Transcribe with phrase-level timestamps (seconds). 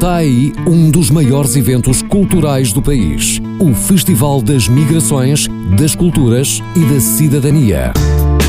[0.00, 5.46] Está aí um dos maiores eventos culturais do país: o Festival das Migrações,
[5.78, 7.92] das Culturas e da Cidadania.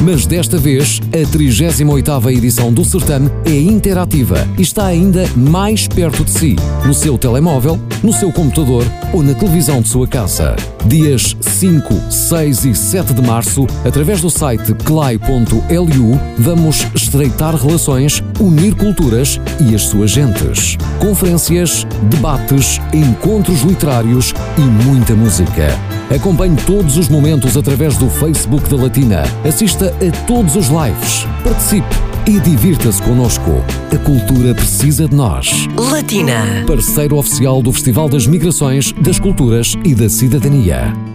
[0.04, 6.26] Mas desta vez, a 38ª edição do certame é interativa e está ainda mais perto
[6.26, 8.84] de si, no seu telemóvel, no seu computador
[9.14, 10.56] ou na televisão de sua casa.
[10.88, 18.74] Dias 5, 6 e 7 de março, através do site clay.lu, vamos estreitar relações, unir
[18.74, 20.78] culturas e as suas gentes.
[21.00, 25.68] Conferências, debates, encontros literários e muita música.
[26.14, 29.24] Acompanhe todos os momentos através do Facebook da Latina.
[29.48, 31.26] Assista a todos os lives.
[31.44, 31.96] Participe
[32.28, 33.52] e divirta-se connosco.
[33.94, 35.68] A cultura precisa de nós.
[35.78, 36.64] Latina.
[36.66, 41.11] Parceiro oficial do Festival das Migrações, das Culturas e da Cidadania.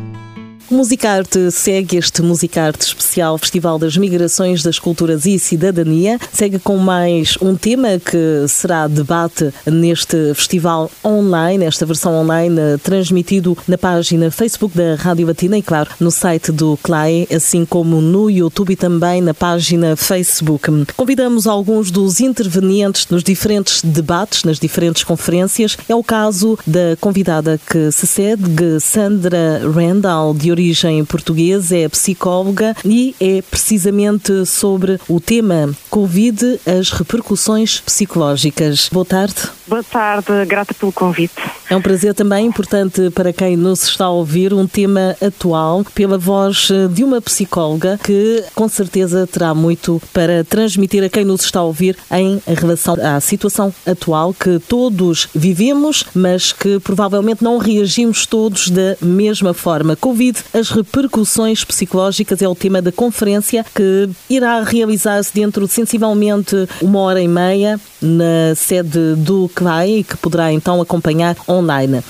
[0.71, 6.19] Musicarte segue este Musicarte especial Festival das Migrações, das Culturas e Cidadania.
[6.33, 13.57] Segue com mais um tema que será debate neste festival online, esta versão online transmitido
[13.69, 18.29] na página Facebook da Rádio Batina e, claro, no site do CLAE, assim como no
[18.29, 20.67] YouTube e também na página Facebook.
[20.97, 25.77] Convidamos alguns dos intervenientes nos diferentes debates, nas diferentes conferências.
[25.89, 32.75] É o caso da convidada que se segue, Sandra Randall, de origem portuguesa, é psicóloga
[32.83, 38.89] e é precisamente sobre o tema Covid, as repercussões psicológicas.
[38.91, 39.35] Boa tarde.
[39.67, 41.35] Boa tarde, grata pelo convite.
[41.69, 46.17] É um prazer também, importante para quem nos está a ouvir, um tema atual, pela
[46.17, 51.59] voz de uma psicóloga que com certeza terá muito para transmitir a quem nos está
[51.59, 58.27] a ouvir em relação à situação atual que todos vivemos, mas que provavelmente não reagimos
[58.27, 59.97] todos da mesma forma.
[59.97, 66.69] Covid, as repercussões psicológicas é o tema da conferência que irá realizar-se dentro de sensivelmente
[66.81, 71.37] uma hora e meia na sede do CLAI e que poderá então acompanhar.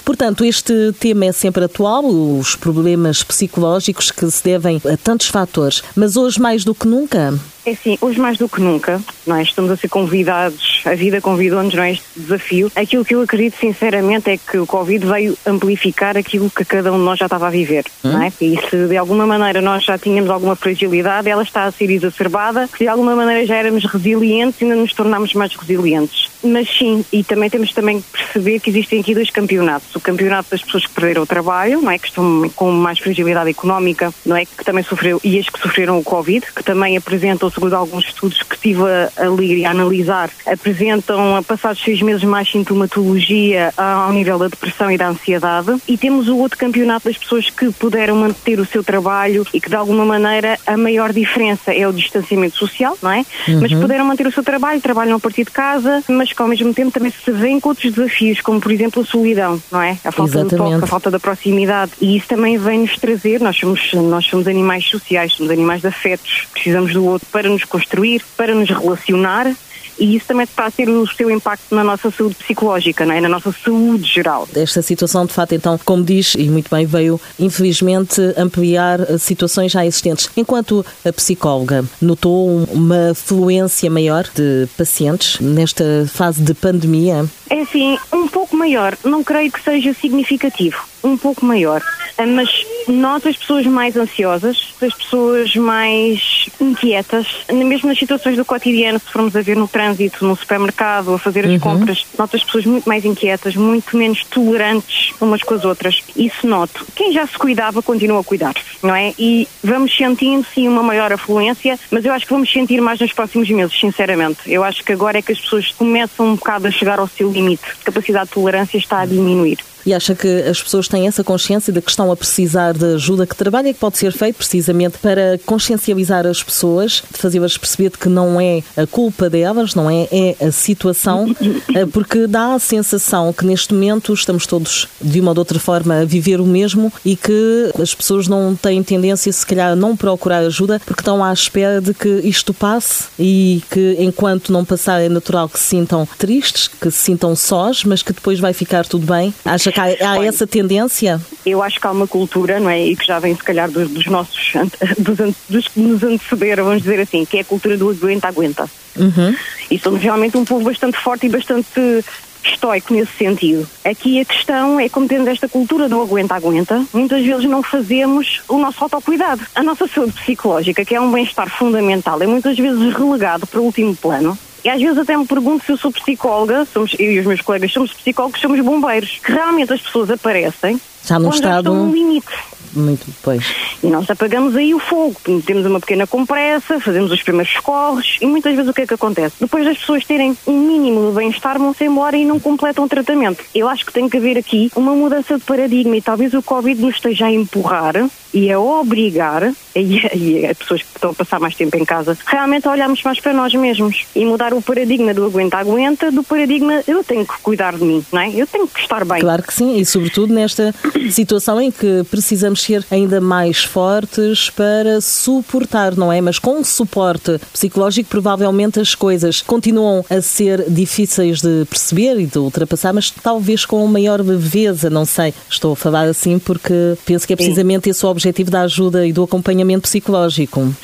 [0.05, 5.83] Portanto, este tema é sempre atual, os problemas psicológicos que se devem a tantos fatores,
[5.95, 9.43] mas hoje mais do que nunca é sim, hoje mais do que nunca, não é?
[9.43, 11.93] estamos a ser convidados, a vida convidou-nos a é?
[11.93, 12.71] este desafio.
[12.77, 16.99] Aquilo que eu acredito sinceramente é que o Covid veio amplificar aquilo que cada um
[16.99, 17.84] de nós já estava a viver.
[18.05, 18.12] Hum?
[18.12, 18.32] Não é?
[18.41, 22.69] E se de alguma maneira nós já tínhamos alguma fragilidade, ela está a ser exacerbada.
[22.69, 26.31] Se de alguma maneira já éramos resilientes, ainda nos tornamos mais resilientes.
[26.44, 29.94] Mas sim, e também temos também que perceber que existem aqui dois campeonatos.
[29.97, 31.99] O campeonato das pessoas que perderam o trabalho, não é?
[31.99, 34.44] que estão com mais fragilidade económica, não é?
[34.44, 38.43] que também sofreu, e as que sofreram o Covid, que também apresentam segundo alguns estudos
[38.43, 38.83] que estive
[39.17, 44.49] a, ler e a analisar, apresentam, a passados seis meses, mais sintomatologia ao nível da
[44.49, 45.75] depressão e da ansiedade.
[45.89, 49.71] E temos o outro campeonato das pessoas que puderam manter o seu trabalho e que,
[49.71, 53.25] de alguma maneira, a maior diferença é o distanciamento social, não é?
[53.49, 53.61] Uhum.
[53.62, 56.75] Mas puderam manter o seu trabalho, trabalham a partir de casa, mas que ao mesmo
[56.75, 59.97] tempo também se vêem com outros desafios, como por exemplo a solidão, não é?
[60.05, 60.50] A falta Exatamente.
[60.50, 61.93] de toque, a falta da proximidade.
[62.00, 66.47] E isso também vem-nos trazer, nós somos, nós somos animais sociais, somos animais de afetos,
[66.53, 69.55] precisamos do outro para nos construir, para nos relacionar
[69.99, 73.21] e isso também está a ter o seu impacto na nossa saúde psicológica, não é?
[73.21, 74.47] na nossa saúde geral.
[74.55, 79.85] Esta situação, de facto, então, como diz, e muito bem, veio infelizmente ampliar situações já
[79.87, 80.31] existentes.
[80.37, 87.25] Enquanto a psicóloga notou uma fluência maior de pacientes nesta fase de pandemia?
[87.49, 88.97] É assim, um pouco maior.
[89.05, 90.77] Não creio que seja significativo.
[91.03, 91.83] Um pouco maior.
[92.19, 92.49] Mas
[92.89, 99.11] nós, as pessoas mais ansiosas, as pessoas mais inquietas, mesmo nas situações do cotidiano, se
[99.11, 101.61] formos a ver no trânsito, no supermercado, a fazer as uhum.
[101.61, 106.03] compras, noto as pessoas muito mais inquietas, muito menos tolerantes umas com as outras.
[106.17, 106.87] Isso noto.
[106.95, 109.15] Quem já se cuidava continua a cuidar-se, não é?
[109.19, 113.12] E vamos sentindo, sim, uma maior afluência, mas eu acho que vamos sentir mais nos
[113.12, 114.41] próximos meses, sinceramente.
[114.47, 117.31] Eu acho que agora é que as pessoas começam um bocado a chegar ao seu
[117.31, 117.65] limite.
[117.81, 121.73] A capacidade de tolerância está a diminuir e acha que as pessoas têm essa consciência
[121.73, 124.99] de que estão a precisar de ajuda, que trabalho é que pode ser feito precisamente
[124.99, 130.09] para consciencializar as pessoas, de fazê-las perceber que não é a culpa delas, não é,
[130.11, 131.35] é a situação,
[131.75, 135.61] eh, porque dá a sensação que neste momento estamos todos de uma ou de outra
[135.61, 139.77] forma a viver o mesmo e que as pessoas não têm tendência, se calhar, a
[139.77, 144.65] não procurar ajuda porque estão à espera de que isto passe e que enquanto não
[144.65, 148.53] passar é natural que se sintam tristes, que se sintam sós, mas que depois vai
[148.53, 149.32] ficar tudo bem.
[149.44, 151.20] Acha há, há essa tendência?
[151.44, 152.84] Eu acho que há uma cultura, não é?
[152.84, 154.52] E que já vem, se calhar, dos, dos nossos,
[154.99, 158.69] dos, dos que nos antecederam, vamos dizer assim, que é a cultura do aguenta-aguenta.
[158.96, 159.34] Uhum.
[159.70, 162.05] E somos realmente um povo bastante forte e bastante
[162.44, 163.69] estoico nesse sentido.
[163.84, 168.58] Aqui a questão é como temos esta cultura do aguenta-aguenta, muitas vezes não fazemos o
[168.58, 169.44] nosso autocuidado.
[169.55, 173.64] A nossa saúde psicológica, que é um bem-estar fundamental, é muitas vezes relegado para o
[173.64, 174.38] último plano.
[174.67, 177.41] E às vezes até me pergunto se eu sou psicóloga, somos, eu e os meus
[177.41, 179.21] colegas somos psicólogos, somos bombeiros.
[179.25, 181.53] Que realmente as pessoas aparecem já no estado...
[181.53, 182.27] já estão no limite.
[182.76, 183.44] Muito, pois.
[183.82, 188.26] E nós apagamos aí o fogo, temos uma pequena compressa, fazemos os primeiros corres e
[188.26, 189.37] muitas vezes o que é que acontece?
[189.40, 193.43] Depois das pessoas terem um mínimo de bem-estar, vão-se embora e não completam o tratamento.
[193.55, 196.81] Eu acho que tem que haver aqui uma mudança de paradigma e talvez o Covid
[196.81, 201.55] nos esteja a empurrar e a obrigar, e, as pessoas que estão a passar mais
[201.55, 205.25] tempo em casa, realmente a olharmos mais para nós mesmos e mudar o paradigma do
[205.25, 208.31] aguenta-aguenta do paradigma eu tenho que cuidar de mim, não é?
[208.31, 209.20] Eu tenho que estar bem.
[209.20, 210.75] Claro que sim, e sobretudo nesta
[211.11, 216.21] situação em que precisamos ser ainda mais fortes para suportar, não é?
[216.21, 222.39] Mas com suporte psicológico, provavelmente as coisas continuam a ser difíceis de perceber e de
[222.39, 225.33] ultrapassar, mas talvez com maior leveza, não sei.
[225.49, 227.91] Estou a falar assim porque penso que é precisamente Sim.
[227.91, 230.75] esse o objetivo da ajuda e do acompanhamento psicológico.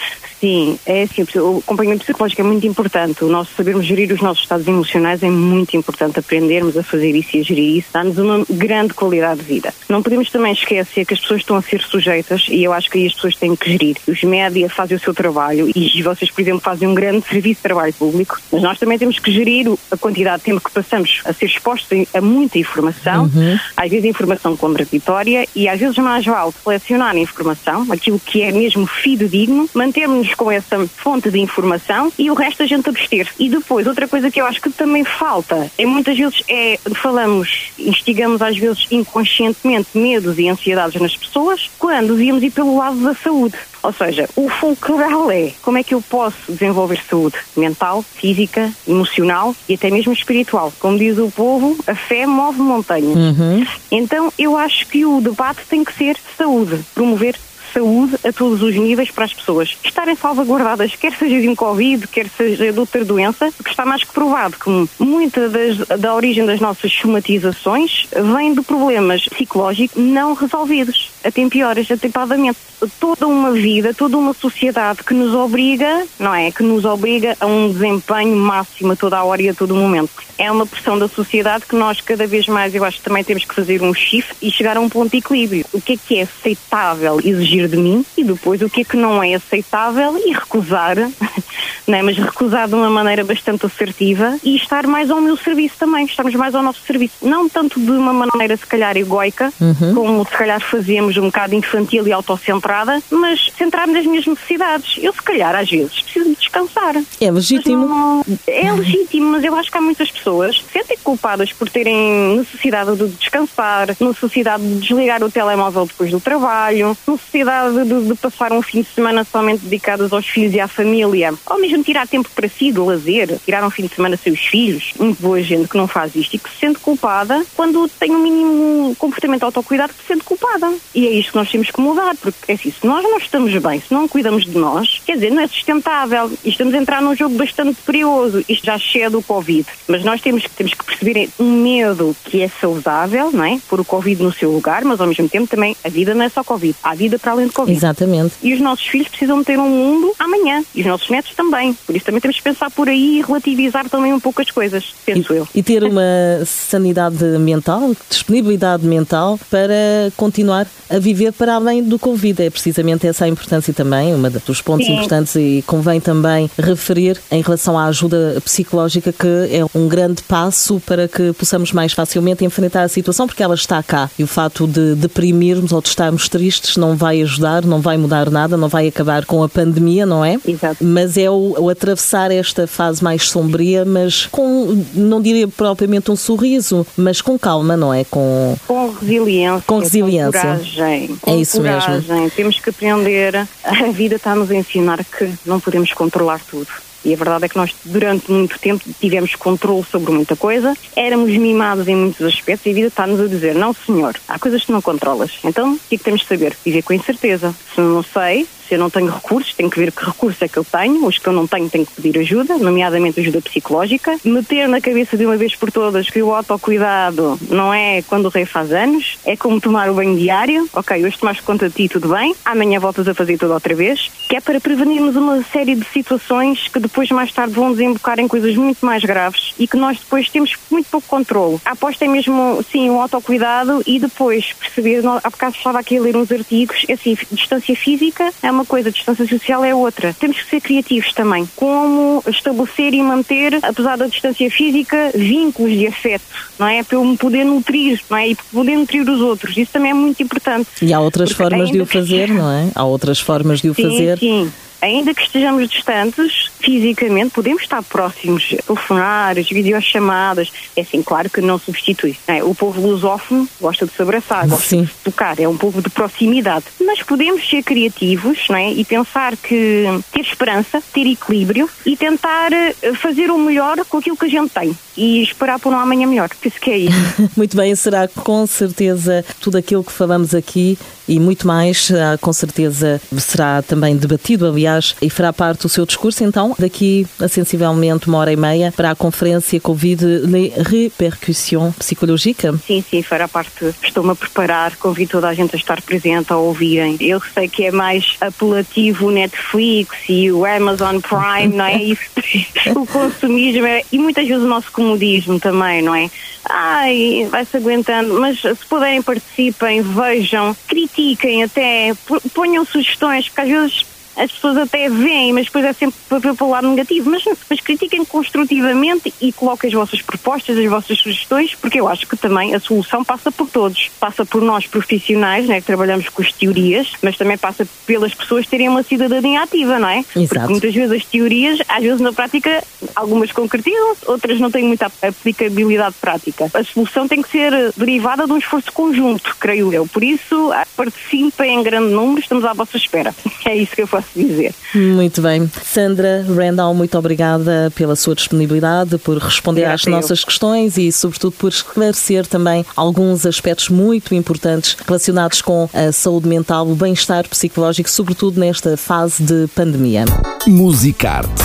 [0.43, 3.23] Sim, é assim, o acompanhamento psicológico é muito importante.
[3.23, 6.19] O nosso sabermos gerir os nossos estados emocionais é muito importante.
[6.19, 9.73] Aprendermos a fazer isso e a gerir isso dá-nos uma grande qualidade de vida.
[9.89, 12.99] Não podemos também esquecer que as pessoas estão a ser sujeitas e eu acho que
[12.99, 13.97] aí as pessoas têm que gerir.
[14.09, 17.63] Os média fazem o seu trabalho e vocês, por exemplo, fazem um grande serviço de
[17.63, 21.33] trabalho público, mas nós também temos que gerir a quantidade de tempo que passamos a
[21.33, 23.59] ser expostos a muita informação, uhum.
[23.77, 28.51] às vezes informação contraditória e às vezes mais vale selecionar a informação, aquilo que é
[28.51, 33.29] mesmo fidedigno, mantermos com essa fonte de informação e o resto a gente abster.
[33.39, 37.71] E depois, outra coisa que eu acho que também falta, é muitas vezes é, falamos,
[37.79, 43.15] instigamos às vezes inconscientemente medos e ansiedades nas pessoas, quando devíamos ir pelo lado da
[43.15, 43.57] saúde.
[43.83, 49.57] Ou seja, o fulcral é como é que eu posso desenvolver saúde mental, física, emocional
[49.69, 50.73] e até mesmo espiritual.
[50.79, 53.17] Como diz o povo, a fé move montanhas.
[53.17, 53.67] Uhum.
[53.91, 57.37] Então eu acho que o debate tem que ser saúde, promover
[57.73, 59.77] saúde a todos os níveis para as pessoas.
[59.85, 64.05] Estarem salvaguardadas, quer seja de um Covid, quer seja de outra doença, porque está mais
[64.05, 70.35] que provado que muita das, da origem das nossas somatizações vem de problemas psicológicos não
[70.35, 72.59] resolvidos, até pioras, atempadamente.
[72.99, 76.51] Toda uma vida, toda uma sociedade que nos obriga, não é?
[76.51, 80.11] Que nos obriga a um desempenho máximo a toda a hora e a todo momento.
[80.39, 83.45] É uma pressão da sociedade que nós cada vez mais, eu acho que também temos
[83.45, 85.65] que fazer um shift e chegar a um ponto de equilíbrio.
[85.73, 88.97] O que é que é aceitável exigir de mim e depois o que é que
[88.97, 90.97] não é aceitável e recusar,
[91.87, 92.03] né?
[92.03, 96.35] mas recusar de uma maneira bastante assertiva e estar mais ao meu serviço também, estarmos
[96.35, 97.15] mais ao nosso serviço.
[97.23, 99.95] Não tanto de uma maneira se calhar egoica, uhum.
[99.95, 104.97] como se calhar fazíamos um bocado infantil e autocentrada, mas centrar-me nas minhas necessidades.
[105.03, 107.03] Eu se calhar às vezes preciso de descansar.
[107.21, 107.87] É legítimo.
[107.87, 112.37] Não, é legítimo, mas eu acho que há muitas pessoas que sentem culpadas por terem
[112.37, 118.53] necessidade de descansar, necessidade de desligar o telemóvel depois do trabalho, necessidade de, de, passar
[118.53, 122.29] um fim de semana somente dedicados aos filhos e à família, ou mesmo tirar tempo
[122.35, 124.93] para si, de lazer, tirar um fim de semana seus filhos.
[124.99, 128.23] Muito boa gente que não faz isto e que se sente culpada quando tem um
[128.23, 130.73] mínimo comportamento de autocuidado que se sente culpada.
[130.95, 133.53] E é isto que nós temos que mudar, porque é assim, se nós não estamos
[133.57, 136.31] bem, se não cuidamos de nós, quer dizer, não é sustentável.
[136.45, 138.45] E estamos a entrar num jogo bastante perigoso.
[138.49, 139.67] Isto já chega do Covid.
[139.87, 143.61] Mas nós temos, temos que perceber um medo que é saudável, não é?
[143.69, 146.29] Por o Covid no seu lugar, mas ao mesmo tempo também a vida não é
[146.29, 146.75] só Covid.
[146.83, 147.77] Há vida para além de Covid.
[147.77, 148.35] Exatamente.
[148.43, 150.63] E os nossos filhos precisam ter um mundo amanhã.
[150.75, 151.75] E os nossos netos também.
[151.87, 154.95] Por isso também temos que pensar por aí e relativizar também um pouco as coisas,
[155.05, 155.49] penso e, eu.
[155.55, 156.03] E ter uma
[156.47, 162.43] sanidade mental, disponibilidade mental para continuar a viver para além do Covid.
[162.43, 164.95] É precisamente essa a importância também, uma dos pontos Sim.
[164.95, 170.81] importantes e convém também referir em relação à ajuda psicológica que é um grande passo
[170.87, 174.67] para que possamos mais facilmente enfrentar a situação porque ela está cá e o fato
[174.67, 178.89] de deprimirmos ou de estarmos tristes não vai ajudar, não vai mudar nada, não vai
[178.89, 180.39] acabar com a pandemia, não é?
[180.47, 180.85] Exato.
[180.85, 186.17] Mas é o, o atravessar esta fase mais sombria, mas com, não diria propriamente um
[186.17, 188.05] sorriso, mas com calma, não é?
[188.05, 189.65] Com, com resiliência.
[189.67, 190.41] Com resiliência.
[190.41, 191.17] Com coragem.
[191.21, 191.95] Com é isso coragem.
[192.09, 192.31] mesmo.
[192.31, 193.47] Temos que aprender.
[193.65, 196.69] A vida está-nos a ensinar que não podemos controlar tudo.
[197.05, 201.31] E a verdade é que nós, durante muito tempo, tivemos controle sobre muita coisa, éramos
[201.37, 204.71] mimados em muitos aspectos e a vida está-nos a dizer: não, senhor, há coisas que
[204.71, 205.33] não controlas.
[205.45, 206.57] Então, o que é que temos de saber?
[206.65, 207.55] Viver com incerteza.
[207.75, 210.57] Se não sei, se eu não tenho recursos, tenho que ver que recursos é que
[210.57, 214.67] eu tenho, os que eu não tenho tenho que pedir ajuda, nomeadamente ajuda psicológica, meter
[214.67, 218.47] na cabeça de uma vez por todas que o autocuidado não é quando o rei
[218.47, 222.09] faz anos, é como tomar o banho diário, ok, hoje tomaste conta de ti, tudo
[222.09, 225.85] bem, amanhã voltas a fazer tudo outra vez, que é para prevenirmos uma série de
[225.85, 229.99] situações que depois mais tarde vão desembocar em coisas muito mais graves e que nós
[229.99, 231.61] depois temos muito pouco controle.
[231.67, 236.01] A aposta é mesmo, sim, o autocuidado e depois perceber, há bocado estava aqui a
[236.01, 240.15] ler uns artigos, é assim, distância física é uma coisa, distância social é outra.
[240.19, 241.49] Temos que ser criativos também.
[241.57, 246.25] Como estabelecer e manter, apesar da distância física, vínculos de afeto,
[246.59, 246.83] não é?
[246.83, 248.29] Para eu me poder nutrir, não é?
[248.29, 249.57] E poder nutrir os outros.
[249.57, 250.69] Isso também é muito importante.
[250.81, 252.71] E há outras formas de o fazer, não é?
[252.75, 254.19] Há outras formas de o sim, fazer.
[254.19, 254.53] Sim,
[254.83, 260.53] ainda que estejamos distantes, fisicamente, podemos estar próximos, telefonar, as videochamadas.
[260.77, 262.17] É assim, claro que não substitui.
[262.27, 262.43] É?
[262.43, 264.83] O povo lusófono gosta de se abraçar, gosta Sim.
[264.83, 266.65] de se tocar, é um povo de proximidade.
[266.85, 268.73] Mas podemos ser criativos não é?
[268.73, 274.17] e pensar que ter esperança, ter equilíbrio e tentar eh, fazer o melhor com aquilo
[274.17, 276.29] que a gente tem e esperar por um amanhã melhor.
[276.41, 277.31] Penso que é isso.
[277.37, 282.33] Muito bem, será com certeza tudo aquilo que falamos aqui e muito mais, ah, com
[282.33, 288.09] certeza será também debatido, aliás, e fará parte do seu discurso, então, daqui a sensivelmente
[288.09, 292.51] uma hora e meia para a conferência Covid Les Répercussions Psychologiques.
[292.67, 293.75] Sim, sim, fará parte.
[293.83, 296.97] Estou-me a preparar, convido toda a gente a estar presente, a ouvirem.
[297.01, 301.77] Eu sei que é mais apelativo o Netflix e o Amazon Prime, não é?
[301.83, 302.03] Isso,
[302.77, 306.11] o consumismo é, e muitas vezes o nosso comodismo também, não é?
[306.49, 311.93] Ai, vai-se aguentando, mas se puderem participem, vejam, critiquem até,
[312.35, 316.51] ponham sugestões, porque às vezes as pessoas até veem, mas depois é sempre para pelo
[316.51, 317.11] lado negativo.
[317.11, 322.07] Mas, mas critiquem construtivamente e coloquem as vossas propostas, as vossas sugestões, porque eu acho
[322.07, 323.91] que também a solução passa por todos.
[323.99, 328.47] Passa por nós profissionais, né, que trabalhamos com as teorias, mas também passa pelas pessoas
[328.47, 329.99] terem uma cidadania ativa, não é?
[329.99, 330.29] Exato.
[330.29, 332.63] Porque muitas vezes as teorias, às vezes na prática,
[332.95, 336.51] algumas concretizam-se, outras não têm muita aplicabilidade prática.
[336.53, 339.87] A solução tem que ser derivada de um esforço conjunto, creio eu.
[339.87, 343.15] Por isso, participem em grande número, estamos à vossa espera.
[343.45, 344.55] É isso que eu faço dizer.
[344.75, 345.51] Muito bem.
[345.65, 349.93] Sandra Randall, muito obrigada pela sua disponibilidade, por responder Obrigada às eu.
[349.93, 356.29] nossas questões e, sobretudo, por esclarecer também alguns aspectos muito importantes relacionados com a saúde
[356.29, 360.05] mental, o bem-estar psicológico, sobretudo nesta fase de pandemia.
[360.47, 361.43] Musicarte